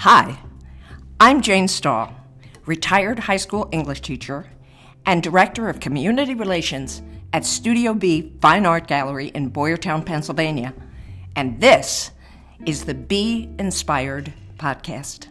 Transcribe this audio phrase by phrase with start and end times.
[0.00, 0.38] Hi,
[1.18, 2.14] I'm Jane Stahl,
[2.66, 4.46] retired high school English teacher
[5.06, 7.00] and Director of Community Relations
[7.32, 10.74] at Studio B Fine Art Gallery in Boyertown, Pennsylvania.
[11.34, 12.10] And this
[12.66, 15.28] is the Be Inspired podcast.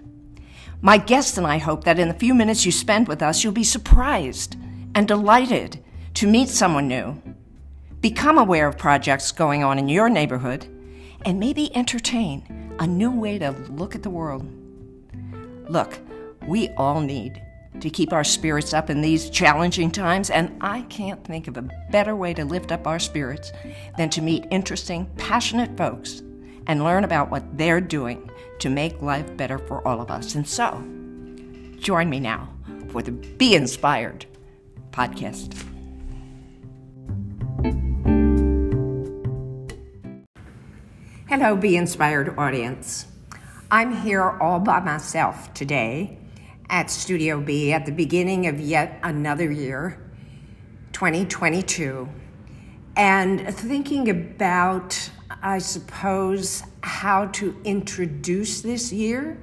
[0.82, 3.54] My guest and I hope that in the few minutes you spend with us, you'll
[3.54, 4.58] be surprised
[4.95, 5.80] and delighted
[6.16, 7.22] to meet someone new,
[8.02, 10.68] become aware of projects going on in your neighborhood,
[11.23, 14.46] and maybe entertain a new way to look at the world.
[15.70, 16.00] Look,
[16.48, 17.42] we all need
[17.80, 21.70] to keep our spirits up in these challenging times, and I can't think of a
[21.92, 23.52] better way to lift up our spirits
[23.98, 26.22] than to meet interesting, passionate folks
[26.68, 28.30] and learn about what they're doing
[28.60, 30.36] to make life better for all of us.
[30.36, 30.72] And so,
[31.80, 32.50] join me now
[32.90, 34.26] for the Be Inspired
[34.92, 35.75] podcast.
[41.38, 43.07] Hello, Be Inspired audience.
[43.69, 46.17] I'm here all by myself today
[46.69, 50.00] at Studio B at the beginning of yet another year,
[50.94, 52.08] 2022,
[52.95, 55.09] and thinking about,
[55.44, 59.38] I suppose, how to introduce this year.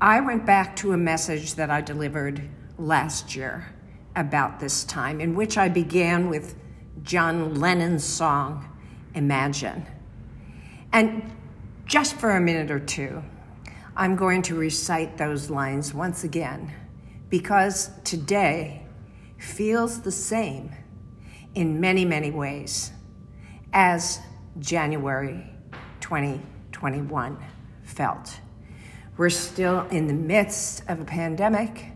[0.00, 2.42] I went back to a message that I delivered
[2.76, 3.72] last year
[4.16, 6.56] about this time, in which I began with
[7.04, 8.68] John Lennon's song,
[9.14, 9.86] Imagine.
[10.92, 11.32] And
[11.86, 13.22] just for a minute or two,
[13.96, 16.72] I'm going to recite those lines once again
[17.30, 18.86] because today
[19.38, 20.70] feels the same
[21.54, 22.92] in many, many ways
[23.72, 24.20] as
[24.58, 25.44] January
[26.00, 27.38] 2021
[27.82, 28.38] felt.
[29.16, 31.86] We're still in the midst of a pandemic.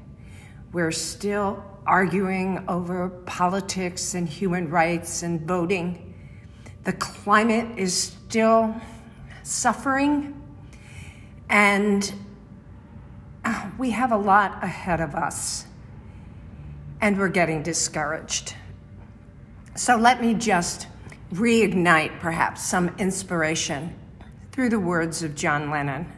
[0.72, 6.11] We're still arguing over politics and human rights and voting.
[6.84, 8.74] The climate is still
[9.42, 10.42] suffering
[11.52, 12.14] and
[13.44, 15.66] uh, we have a lot ahead of us,
[17.00, 18.54] and we're getting discouraged.
[19.74, 20.86] So let me just
[21.32, 23.98] reignite perhaps some inspiration
[24.52, 26.10] through the words of John Lennon,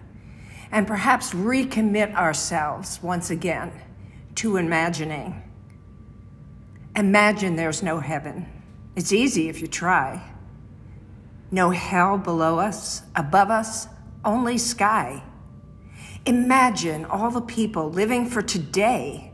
[0.71, 3.73] and perhaps recommit ourselves once again
[4.37, 5.43] to imagining.
[6.95, 8.47] Imagine there's no heaven.
[8.95, 10.23] It's easy if you try.
[11.55, 13.87] No hell below us, above us,
[14.25, 15.23] only sky.
[16.27, 19.33] Imagine all the people living for today.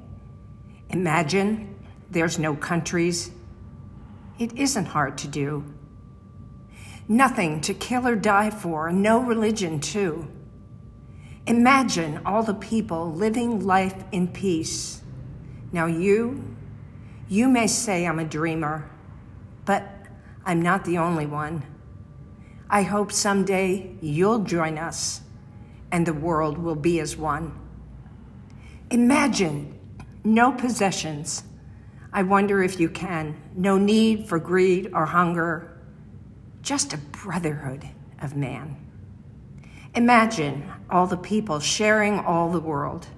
[0.91, 3.31] Imagine there's no countries.
[4.39, 5.65] It isn't hard to do.
[7.09, 10.31] Nothing to kill or die for, no religion, too.
[11.47, 15.01] Imagine all the people living life in peace.
[15.73, 16.45] Now, you,
[17.31, 18.91] you may say I'm a dreamer,
[19.65, 19.89] but
[20.45, 21.63] I'm not the only one.
[22.73, 25.23] I hope someday you'll join us
[25.91, 27.59] and the world will be as one.
[28.93, 29.77] Imagine
[30.23, 31.43] no possessions.
[32.13, 33.37] I wonder if you can.
[33.57, 35.81] No need for greed or hunger,
[36.63, 37.89] just a brotherhood
[38.23, 38.77] of man.
[39.97, 43.09] Imagine all the people sharing all the world.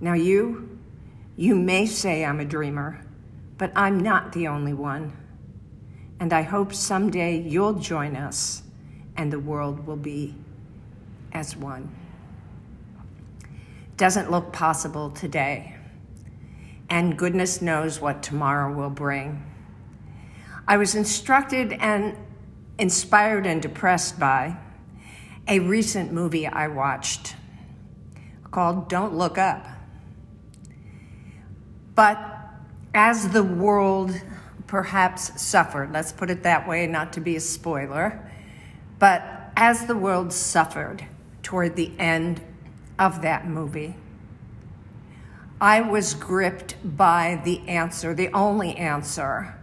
[0.00, 0.78] Now, you,
[1.36, 3.04] you may say I'm a dreamer,
[3.58, 5.12] but I'm not the only one
[6.20, 8.62] and I hope someday you'll join us
[9.16, 10.34] and the world will be
[11.32, 11.94] as one.
[13.96, 15.74] Doesn't look possible today,
[16.88, 19.44] and goodness knows what tomorrow will bring.
[20.68, 22.16] I was instructed and
[22.78, 24.56] inspired and depressed by
[25.48, 27.34] a recent movie I watched
[28.50, 29.66] called Don't Look Up.
[31.94, 32.18] But
[32.94, 34.12] as the world
[34.68, 35.92] perhaps suffered.
[35.92, 38.30] Let's put it that way, not to be a spoiler.
[39.00, 41.04] But as the world suffered
[41.42, 42.40] toward the end
[42.98, 43.96] of that movie,
[45.60, 49.58] I was gripped by the answer, the only answer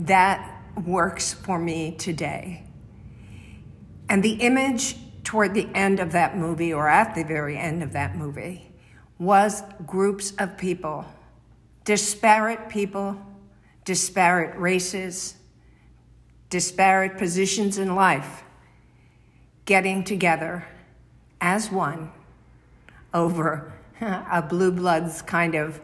[0.00, 2.64] that works for me today.
[4.08, 7.92] And the image toward the end of that movie, or at the very end of
[7.92, 8.72] that movie,
[9.18, 11.04] was groups of people,
[11.84, 13.20] disparate people
[13.88, 15.34] disparate races,
[16.50, 18.44] disparate positions in life,
[19.64, 20.68] getting together
[21.40, 22.12] as one
[23.14, 25.80] over a blue bloods kind of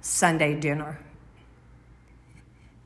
[0.00, 0.98] Sunday dinner.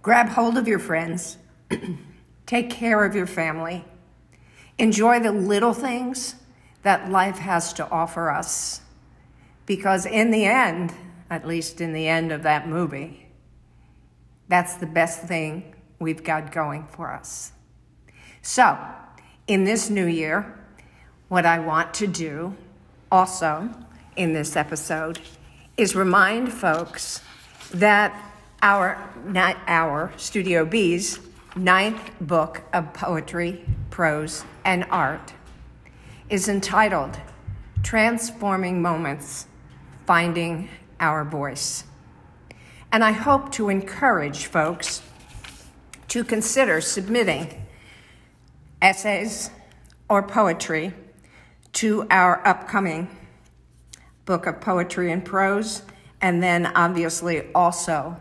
[0.03, 1.39] Grab hold of your friends,
[2.47, 3.87] take care of your family,
[4.77, 6.35] enjoy the little things
[6.83, 8.83] that life has to offer us.
[9.65, 10.93] Because in the end,
[11.31, 13.28] at least in the end of that movie,
[14.49, 17.53] that's the best thing we've got going for us.
[18.43, 18.79] So,
[19.47, 20.59] in this new year,
[21.29, 22.57] what I want to do
[23.11, 23.71] also
[24.17, 25.21] in this episode
[25.77, 27.21] is remind folks
[27.73, 31.21] that our, not our, Studio B's
[31.57, 35.33] ninth book of poetry, prose, and art
[36.29, 37.19] is entitled
[37.83, 39.47] Transforming Moments
[40.07, 40.69] Finding
[41.01, 41.85] Our Voice.
[42.91, 45.03] And I hope to encourage folks
[46.09, 47.67] to consider submitting
[48.81, 49.51] essays
[50.09, 50.95] or poetry
[51.75, 53.15] to our upcoming
[54.25, 55.83] book of poetry and prose,
[56.21, 58.17] and then obviously also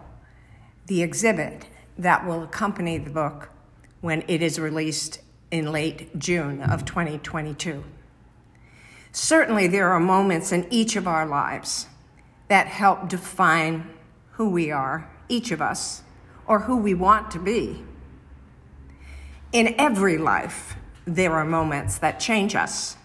[0.87, 1.65] the exhibit
[1.97, 3.49] that will accompany the book
[4.01, 7.83] when it is released in late June of 2022.
[9.11, 11.87] Certainly, there are moments in each of our lives
[12.49, 13.89] that help define
[14.37, 16.03] who we are, each of us,
[16.45, 17.83] or who we want to be.
[19.51, 20.75] In every life,
[21.05, 22.97] there are moments that change us.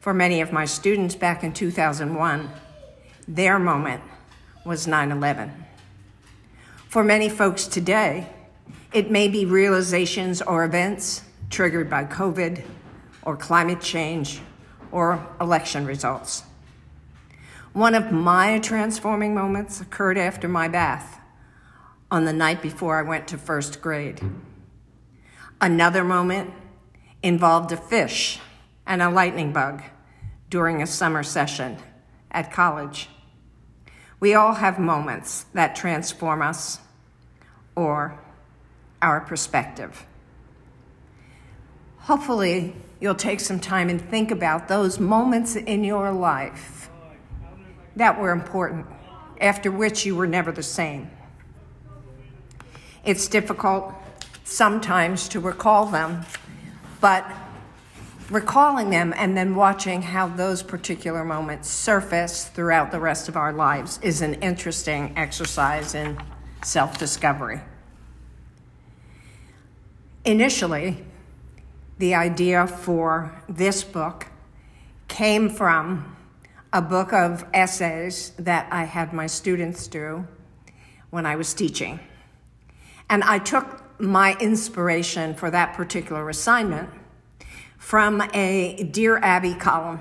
[0.00, 2.50] For many of my students back in 2001,
[3.28, 4.02] their moment
[4.64, 5.52] was 9 11.
[6.88, 8.28] For many folks today,
[8.94, 12.64] it may be realizations or events triggered by COVID
[13.24, 14.40] or climate change
[14.90, 16.44] or election results.
[17.72, 21.18] One of my transforming moments occurred after my bath
[22.10, 24.20] on the night before I went to first grade.
[25.58, 26.52] Another moment
[27.22, 28.40] involved a fish
[28.86, 29.82] and a lightning bug
[30.50, 31.78] during a summer session
[32.30, 33.08] at college.
[34.20, 36.78] We all have moments that transform us
[37.74, 38.20] or
[39.00, 40.04] our perspective.
[42.00, 46.90] Hopefully, you'll take some time and think about those moments in your life
[47.96, 48.86] that were important,
[49.40, 51.10] after which you were never the same.
[53.04, 53.92] It's difficult
[54.44, 56.24] sometimes to recall them,
[57.00, 57.26] but
[58.30, 63.52] recalling them and then watching how those particular moments surface throughout the rest of our
[63.52, 66.18] lives is an interesting exercise in
[66.64, 67.60] self discovery.
[70.24, 71.04] Initially,
[71.98, 74.28] the idea for this book
[75.08, 76.16] came from
[76.72, 80.26] a book of essays that I had my students do
[81.10, 82.00] when I was teaching.
[83.10, 86.88] And I took my inspiration for that particular assignment
[87.76, 90.00] from a Dear Abby column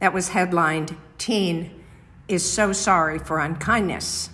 [0.00, 1.84] that was headlined Teen
[2.26, 4.30] is So Sorry for Unkindness.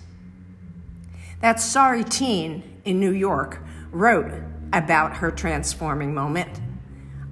[1.41, 4.31] That sorry teen in New York wrote
[4.73, 6.59] about her transforming moment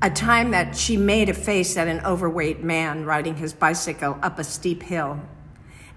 [0.05, 4.37] a time that she made a face at an overweight man riding his bicycle up
[4.37, 5.19] a steep hill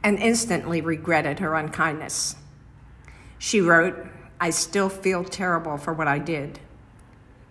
[0.03, 2.35] and instantly regretted her unkindness.
[3.39, 4.09] She wrote,
[4.41, 6.59] I still feel terrible for what I did.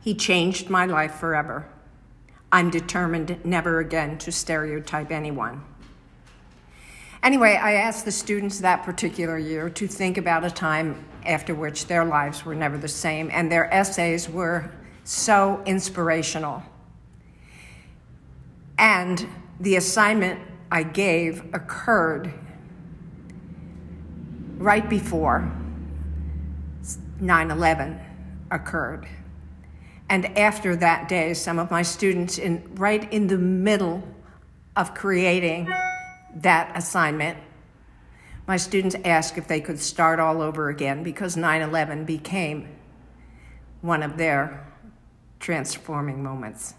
[0.02, 1.70] He changed my life forever.
[2.52, 5.64] I'm determined never again to stereotype anyone.
[7.22, 11.86] Anyway, I asked the students that particular year to think about a time after which
[11.86, 14.72] their lives were never the same, and their essays were
[15.08, 16.62] so inspirational.
[18.78, 19.26] And
[19.58, 22.34] the assignment I gave occurred
[24.58, 25.50] right before
[27.22, 28.00] 9 11
[28.52, 29.08] occurred.
[30.10, 34.06] And after that day, some of my students, in, right in the middle
[34.76, 35.74] of creating
[36.36, 37.38] that assignment,
[38.46, 42.68] my students asked if they could start all over again because 9 11 became
[43.80, 44.68] one of their
[45.40, 46.74] transforming moments.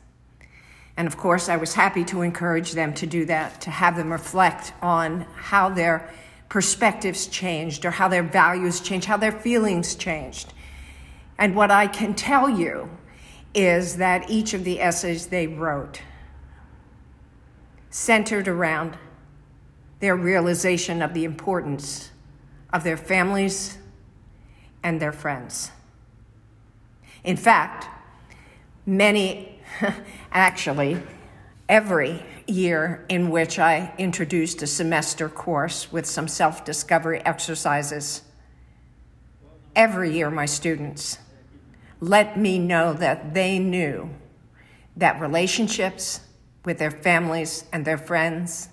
[0.97, 4.11] And of course, I was happy to encourage them to do that, to have them
[4.11, 6.11] reflect on how their
[6.49, 10.53] perspectives changed or how their values changed, how their feelings changed.
[11.39, 12.91] And what I can tell you
[13.55, 16.03] is that each of the essays they wrote
[17.91, 18.97] centered around
[20.01, 22.11] their realization of the importance
[22.73, 23.79] of their families
[24.83, 25.71] and their friends.
[27.25, 27.89] In fact,
[28.89, 29.61] many,
[30.33, 31.01] actually,
[31.69, 38.23] every year in which I introduced a semester course with some self discovery exercises,
[39.77, 41.19] every year my students
[42.01, 44.09] let me know that they knew
[44.97, 46.21] that relationships
[46.65, 48.69] with their families and their friends,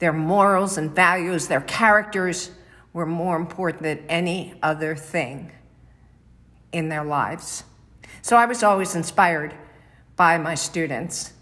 [0.00, 2.50] their morals and values, their characters
[2.92, 5.52] were more important than any other thing
[6.72, 7.64] in their lives.
[8.22, 9.54] So I was always inspired
[10.16, 11.32] by my students,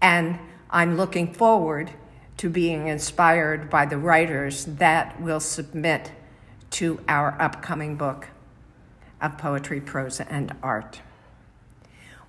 [0.00, 0.38] and
[0.70, 1.90] I'm looking forward
[2.38, 6.10] to being inspired by the writers that will submit
[6.70, 8.28] to our upcoming book
[9.20, 11.00] of poetry, prose, and art.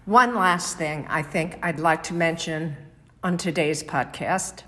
[0.05, 2.75] One last thing I think I'd like to mention
[3.23, 4.63] on today's podcast.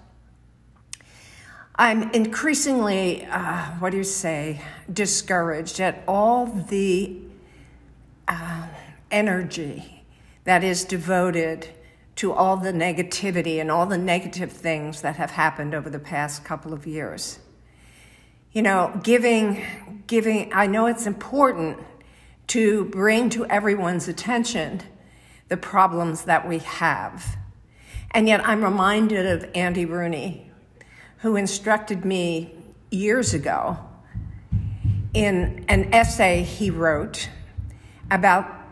[1.75, 7.19] I'm increasingly, uh, what do you say, discouraged at all the
[8.29, 8.54] uh,
[9.11, 10.03] energy
[10.43, 11.69] that is devoted
[12.15, 16.45] to all the negativity and all the negative things that have happened over the past
[16.45, 17.39] couple of years.
[18.53, 19.61] You know, giving,
[20.07, 21.79] giving, I know it's important
[22.47, 24.81] to bring to everyone's attention
[25.49, 27.37] the problems that we have.
[28.11, 30.51] And yet I'm reminded of Andy Rooney,
[31.17, 32.55] who instructed me
[32.91, 33.77] years ago
[35.13, 37.29] in an essay he wrote
[38.09, 38.64] about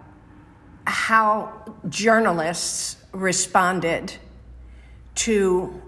[0.86, 4.14] how journalists responded
[5.16, 5.82] to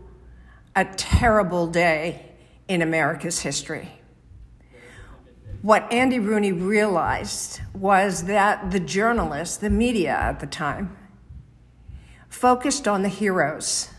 [0.75, 2.31] a terrible day
[2.67, 3.89] in America's history.
[5.61, 10.95] What Andy Rooney realized was that the journalists, the media at the time,
[12.29, 13.89] focused on the heroes,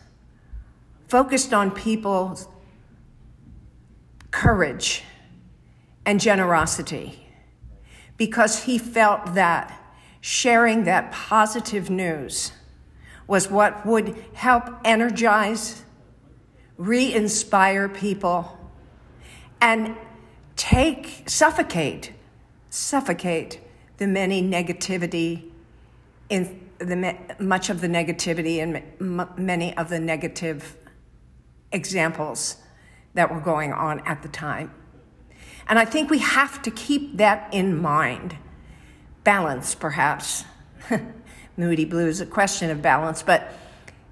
[1.08, 2.46] focused on people's
[4.30, 5.02] courage
[6.04, 7.26] and generosity,
[8.16, 9.80] because he felt that
[10.26, 12.50] sharing that positive news
[13.28, 15.84] was what would help energize,
[16.76, 18.58] re inspire people,
[19.60, 19.96] and
[20.56, 22.12] take, suffocate,
[22.70, 23.60] suffocate
[23.98, 25.48] the many negativity
[26.28, 30.76] in the much of the negativity and m- many of the negative
[31.70, 32.56] examples
[33.14, 34.72] that were going on at the time.
[35.68, 38.38] And I think we have to keep that in mind.
[39.26, 40.44] Balance, perhaps.
[41.56, 43.52] Moody Blue is a question of balance, but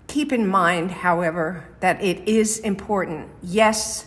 [0.08, 4.06] keep in mind, however, that it is important, yes,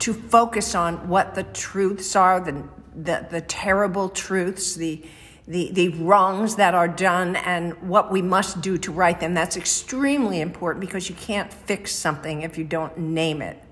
[0.00, 2.60] to focus on what the truths are, the,
[2.92, 5.04] the, the terrible truths, the,
[5.46, 9.34] the, the wrongs that are done, and what we must do to right them.
[9.34, 13.62] That's extremely important because you can't fix something if you don't name it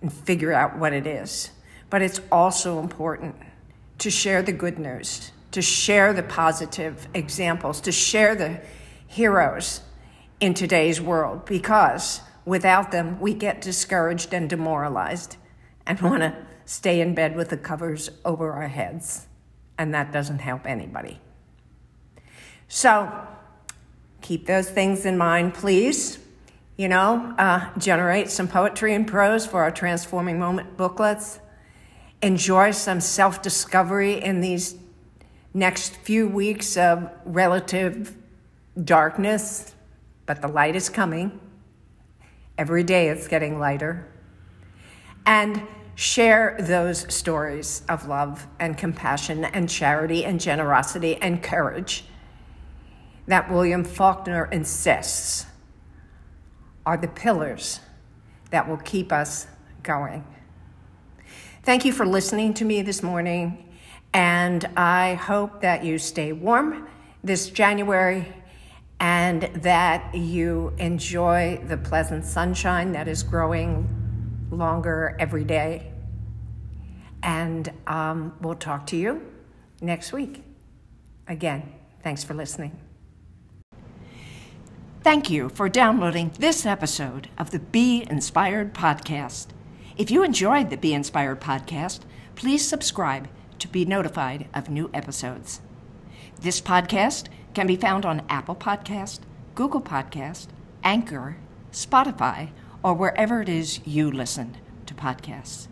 [0.00, 1.50] and figure out what it is.
[1.90, 3.36] But it's also important
[3.98, 8.60] to share the good news to share the positive examples, to share the
[9.06, 9.82] heroes
[10.40, 15.36] in today's world, because without them, we get discouraged and demoralized
[15.86, 19.26] and want to stay in bed with the covers over our heads.
[19.78, 21.20] And that doesn't help anybody.
[22.68, 23.26] So
[24.20, 26.18] keep those things in mind, please.
[26.76, 31.38] You know, uh, generate some poetry and prose for our Transforming Moment booklets.
[32.22, 34.74] Enjoy some self discovery in these
[35.54, 38.16] next few weeks of relative
[38.82, 39.74] darkness,
[40.26, 41.40] but the light is coming.
[42.56, 44.08] Every day it's getting lighter.
[45.26, 45.62] And
[45.94, 52.04] share those stories of love and compassion and charity and generosity and courage
[53.26, 55.46] that William Faulkner insists
[56.84, 57.80] are the pillars
[58.50, 59.46] that will keep us
[59.82, 60.24] going.
[61.62, 63.71] Thank you for listening to me this morning.
[64.14, 66.88] And I hope that you stay warm
[67.24, 68.26] this January
[69.00, 73.88] and that you enjoy the pleasant sunshine that is growing
[74.50, 75.90] longer every day.
[77.22, 79.22] And um, we'll talk to you
[79.80, 80.44] next week.
[81.26, 82.78] Again, thanks for listening.
[85.02, 89.48] Thank you for downloading this episode of the Be Inspired Podcast.
[89.96, 92.00] If you enjoyed the Be Inspired Podcast,
[92.36, 93.28] please subscribe
[93.62, 95.60] to be notified of new episodes.
[96.40, 99.20] This podcast can be found on Apple Podcast,
[99.54, 100.48] Google Podcast,
[100.82, 101.36] Anchor,
[101.70, 102.50] Spotify,
[102.82, 105.68] or wherever it is you listen to podcasts.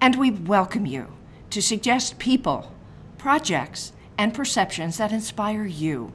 [0.00, 1.08] And we welcome you
[1.50, 2.72] to suggest people,
[3.18, 6.14] projects, and perceptions that inspire you.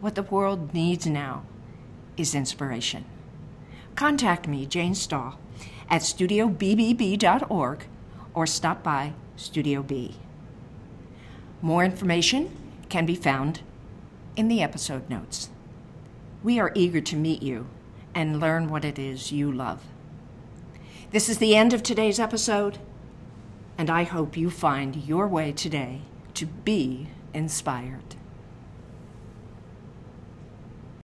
[0.00, 1.44] What the world needs now
[2.16, 3.04] is inspiration.
[3.94, 5.38] Contact me, Jane Stahl,
[5.88, 7.84] at studiobbb.org
[8.34, 10.16] or stop by Studio B.
[11.62, 12.50] More information
[12.88, 13.60] can be found
[14.36, 15.50] in the episode notes.
[16.42, 17.66] We are eager to meet you
[18.14, 19.82] and learn what it is you love.
[21.10, 22.78] This is the end of today's episode,
[23.78, 26.00] and I hope you find your way today
[26.34, 28.16] to be inspired.